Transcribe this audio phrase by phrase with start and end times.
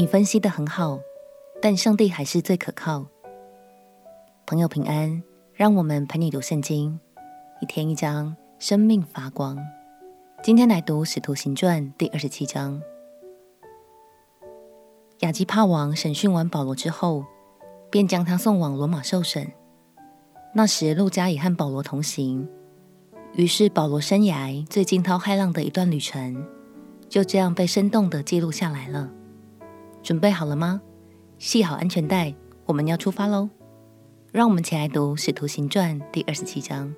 [0.00, 0.98] 你分析的很好，
[1.60, 3.04] 但上帝还是最可靠。
[4.46, 6.98] 朋友平安，让我们陪你读圣经，
[7.60, 9.58] 一天一章，生命发光。
[10.42, 12.80] 今天来读《使徒行传》第二十七章。
[15.18, 17.26] 亚基帕王审讯完保罗之后，
[17.90, 19.52] 便将他送往罗马受审。
[20.54, 22.48] 那时，路加也和保罗同行。
[23.34, 26.46] 于是，保罗生涯最惊涛骇浪的一段旅程，
[27.10, 29.10] 就这样被生动的记录下来了。
[30.02, 30.80] 准备好了吗？
[31.38, 32.34] 系好安全带，
[32.66, 33.48] 我们要出发喽！
[34.32, 36.88] 让我们一起来读《使徒行传》第二十七章。《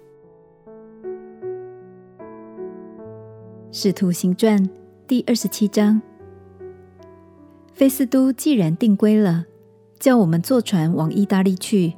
[3.70, 4.58] 使徒行传》
[5.06, 6.02] 第二十七章，
[7.72, 9.46] 菲斯都既然定规了，
[9.98, 11.94] 叫我们坐船往意大利去，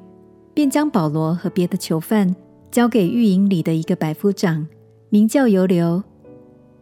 [0.53, 2.35] 便将保罗和别的囚犯。
[2.71, 4.67] 交给狱营里的一个百夫长，
[5.09, 6.03] 名叫犹流。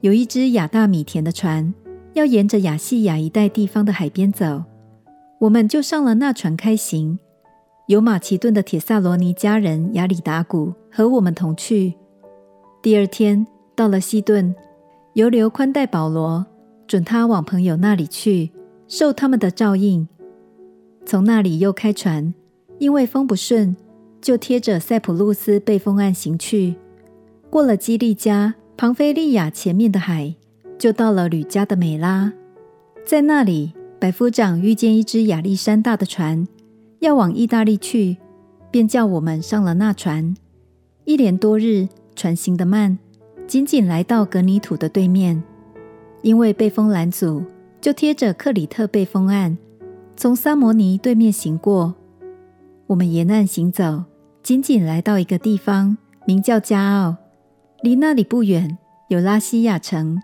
[0.00, 1.74] 有一只亚大米田的船，
[2.14, 4.62] 要沿着亚细亚一带地方的海边走，
[5.40, 7.18] 我们就上了那船开行。
[7.86, 11.94] 有马其顿的铁萨罗尼家人亚里达古和我们同去。
[12.80, 14.54] 第二天到了西顿，
[15.14, 16.46] 犹流宽待保罗，
[16.86, 18.50] 准他往朋友那里去，
[18.86, 20.06] 受他们的照应。
[21.04, 22.32] 从那里又开船，
[22.78, 23.76] 因为风不顺。
[24.20, 26.76] 就贴着塞浦路斯背风岸行去，
[27.50, 30.36] 过了基利家、庞菲利亚前面的海，
[30.78, 32.32] 就到了吕家的美拉。
[33.06, 36.46] 在那里，百夫长遇见一只亚历山大的船，
[37.00, 38.16] 要往意大利去，
[38.70, 40.34] 便叫我们上了那船。
[41.04, 42.98] 一连多日，船行得慢，
[43.46, 45.42] 仅仅来到格尼土的对面，
[46.22, 47.44] 因为被风拦阻，
[47.80, 49.58] 就贴着克里特被风岸，
[50.16, 51.94] 从萨摩尼对面行过。
[52.88, 54.04] 我们沿岸行走。
[54.42, 57.14] 仅仅来到一个地方，名叫加奥，
[57.80, 58.76] 离那里不远
[59.06, 60.20] 有拉西亚城。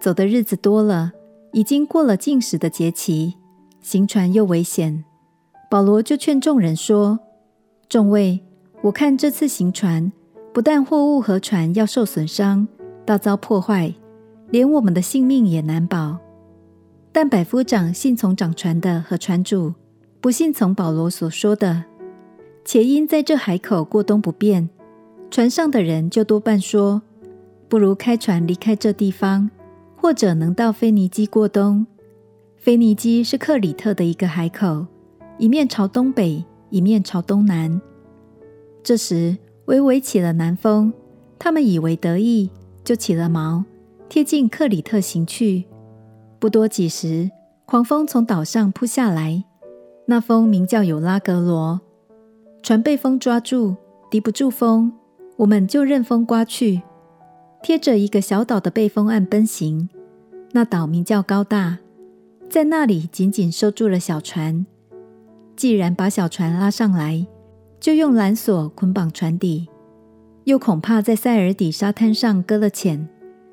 [0.00, 1.12] 走的日子多了，
[1.52, 3.34] 已经过了禁食的节期，
[3.82, 5.04] 行船又危险。
[5.70, 7.20] 保罗就劝众人说
[7.86, 8.40] ：“众位，
[8.80, 10.10] 我看这次行船，
[10.54, 12.66] 不但货物和船要受损伤，
[13.04, 13.94] 大遭破坏，
[14.48, 16.18] 连我们的性命也难保。
[17.12, 19.74] 但百夫长信从掌船的和船主，
[20.20, 21.84] 不信从保罗所说的。”
[22.64, 24.68] 且因在这海口过冬不便，
[25.30, 27.02] 船上的人就多半说
[27.68, 29.50] ：“不如开船离开这地方，
[30.00, 31.86] 或者能到腓尼基过冬。”
[32.56, 34.86] 腓尼基是克里特的一个海口，
[35.38, 37.80] 一面朝东北，一面朝东南。
[38.82, 40.92] 这时微微起了南风，
[41.38, 42.50] 他们以为得意，
[42.82, 43.64] 就起了锚，
[44.08, 45.64] 贴近克里特行去。
[46.38, 47.30] 不多几时，
[47.66, 49.44] 狂风从岛上扑下来，
[50.06, 51.80] 那风名叫有拉格罗。
[52.62, 53.76] 船被风抓住，
[54.10, 54.92] 敌不住风，
[55.36, 56.82] 我们就任风刮去，
[57.62, 59.88] 贴着一个小岛的背风岸奔行。
[60.52, 61.78] 那岛名叫高大，
[62.48, 64.66] 在那里紧紧收住了小船。
[65.54, 67.26] 既然把小船拉上来，
[67.78, 69.68] 就用缆索捆绑船底，
[70.44, 73.08] 又恐怕在塞尔底沙滩上搁了浅，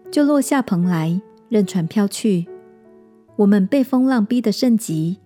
[0.09, 2.47] 就落下篷来，任船飘去。
[3.35, 5.19] 我们被风浪逼得甚急。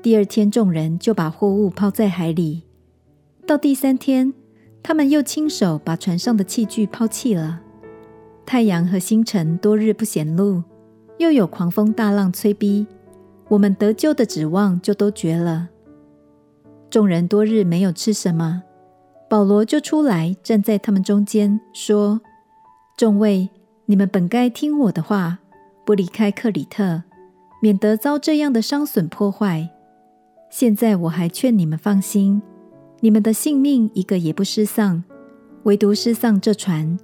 [0.00, 2.62] 第二天，众人就把货物抛在海里。
[3.44, 4.32] 到第三天，
[4.82, 7.62] 他们又亲手把船上的器具抛弃了。
[8.48, 10.62] 太阳和星辰多日不显露，
[11.18, 12.86] 又有狂风大浪催逼，
[13.48, 15.68] 我们得救的指望就都绝了。
[16.88, 18.62] 众人多日没有吃什么，
[19.28, 22.22] 保罗就出来站在他们中间，说
[22.96, 23.50] ：“众位，
[23.84, 25.40] 你们本该听我的话，
[25.84, 27.02] 不离开克里特，
[27.60, 29.68] 免得遭这样的伤损破坏。
[30.48, 32.40] 现在我还劝你们放心。”
[33.00, 35.04] 你们的性命一个也不失丧，
[35.64, 36.98] 唯独失丧这船。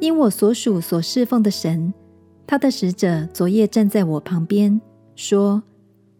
[0.00, 1.92] 因我所属所侍奉的神，
[2.46, 4.80] 他的使者昨夜站在我旁边，
[5.14, 5.62] 说：“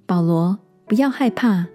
[0.05, 1.67] 保罗，不要害怕，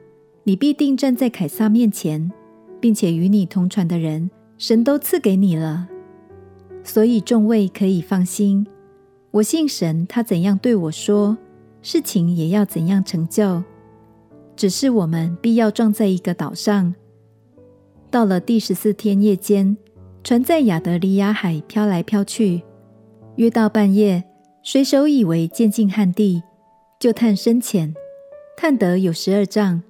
[0.44, 2.32] 你必定站在凯撒面前，
[2.80, 4.30] 并且与你同船的人，
[4.60, 5.88] 神都赐给你了。
[6.84, 8.68] 所以众位可以放心，
[9.32, 11.36] 我信神，他怎样对我说，
[11.82, 13.64] 事情也要怎样成就。
[14.56, 16.94] 只是我们必要撞在一个岛上。”
[18.12, 19.76] 到了第十四天夜间，
[20.26, 22.64] 船在亚得里亚海飘来飘去，
[23.36, 24.24] 约到半夜，
[24.64, 26.42] 水手以为渐近旱地，
[27.00, 27.94] 就探深浅，
[28.58, 29.84] 探得有十二丈，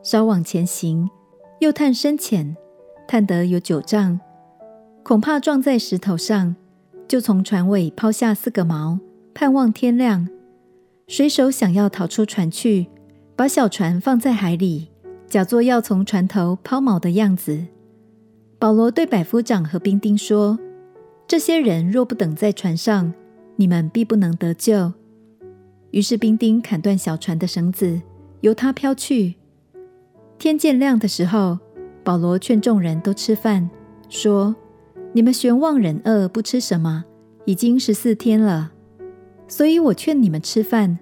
[0.00, 1.10] 稍往前行，
[1.58, 2.56] 又探深浅，
[3.08, 4.20] 探得有九丈，
[5.02, 6.54] 恐怕撞在石头上，
[7.08, 9.00] 就从船尾抛下四个锚，
[9.34, 10.28] 盼望天亮。
[11.08, 12.86] 水手想要逃出船去，
[13.34, 14.92] 把小船放在海里。
[15.26, 17.66] 假作要从船头抛锚的样子，
[18.64, 20.58] 保罗对百夫长和兵丁说
[21.28, 23.12] ：“这些人若不等在船上，
[23.56, 24.90] 你们必不能得救。”
[25.92, 28.00] 于是兵丁砍断小船的绳子，
[28.40, 29.34] 由它飘去。
[30.38, 31.58] 天渐亮的时候，
[32.02, 33.68] 保罗劝众人都吃饭，
[34.08, 34.56] 说
[35.12, 37.04] ：“你们悬望忍饿，不吃什么，
[37.44, 38.72] 已经十四天了。
[39.46, 40.98] 所以我劝你们吃饭，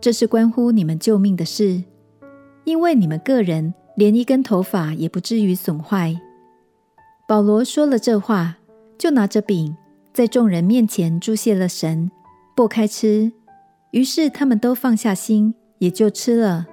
[0.00, 1.84] 这是关乎你们救命的事，
[2.64, 6.20] 因为你们个人连一根头发也不至于损坏。”
[7.28, 8.58] 保罗说了这话，
[8.96, 9.76] 就拿着饼，
[10.12, 12.08] 在众人面前祝谢了神，
[12.54, 13.32] 擘开吃。
[13.90, 16.68] 于是他们都放下心，也就吃了。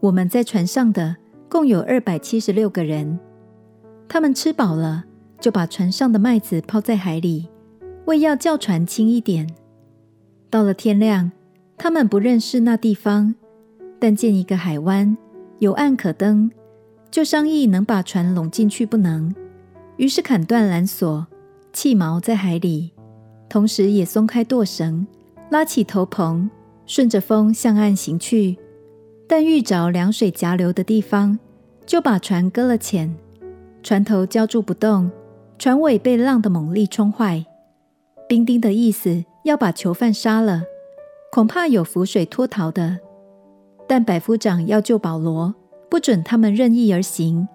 [0.00, 1.16] 我们在船上的
[1.50, 3.20] 共有二百七十六个人，
[4.08, 5.04] 他们吃饱了，
[5.38, 7.50] 就把船上的麦子抛在海里，
[8.06, 9.46] 为要叫船轻一点。
[10.48, 11.30] 到了天亮，
[11.76, 13.34] 他们不认识那地方，
[14.00, 15.14] 但见一个海湾，
[15.58, 16.50] 有岸可登，
[17.10, 19.34] 就商议能把船拢进去不能。
[19.96, 21.26] 于是砍断缆索，
[21.72, 22.92] 弃锚在海里，
[23.48, 25.06] 同时也松开舵绳，
[25.50, 26.48] 拉起头篷，
[26.86, 28.56] 顺着风向岸行去。
[29.28, 31.38] 但遇着凉水夹流的地方，
[31.86, 33.14] 就把船搁了浅，
[33.82, 35.10] 船头胶住不动，
[35.58, 37.44] 船尾被浪的猛力冲坏。
[38.28, 40.62] 兵丁的意思要把囚犯杀了，
[41.30, 42.98] 恐怕有浮水脱逃的。
[43.86, 45.54] 但百夫长要救保罗，
[45.90, 47.46] 不准他们任意而行，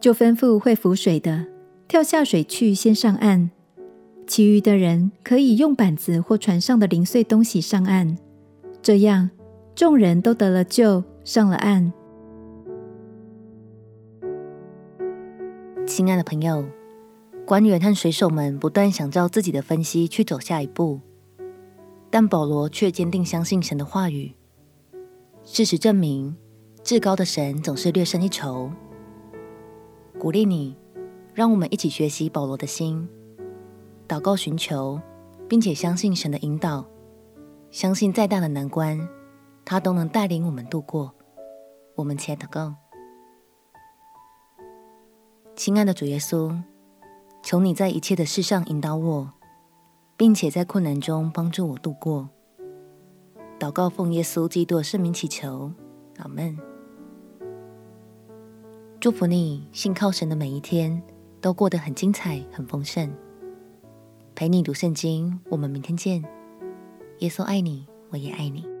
[0.00, 1.44] 就吩咐会浮水的。
[1.94, 3.52] 跳下水去，先上岸。
[4.26, 8.18] 其余的人可以用板子或船上的零碎东西上岸。
[8.82, 9.30] 这样，
[9.76, 11.92] 众人都得了救，上了岸。
[15.86, 16.64] 亲爱的朋友，
[17.46, 20.98] 官员和水手们不断想照自己的分析去走下一步，
[22.10, 24.32] 但保罗却坚定相信神的话语。
[25.44, 26.34] 事实证明，
[26.82, 28.72] 至高的神总是略胜一筹。
[30.18, 30.74] 鼓励你。
[31.34, 33.08] 让我们一起学习保罗的心，
[34.06, 35.00] 祷告寻求，
[35.48, 36.86] 并且相信神的引导，
[37.72, 39.08] 相信再大的难关，
[39.64, 41.12] 他都能带领我们度过。
[41.96, 42.76] 我们且祷告：
[45.56, 46.56] 亲爱的主耶稣，
[47.42, 49.32] 求你在一切的事上引导我，
[50.16, 52.28] 并且在困难中帮助我度过。
[53.58, 55.72] 祷告奉耶稣基督的圣名祈求，
[56.18, 56.56] 阿门。
[59.00, 61.02] 祝福你信靠神的每一天。
[61.44, 63.12] 都过得很精彩，很丰盛。
[64.34, 66.24] 陪你读圣经，我们明天见。
[67.18, 68.73] 耶稣爱你，我也爱你。